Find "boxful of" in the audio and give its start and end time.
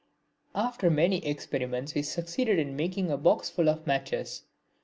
3.19-3.85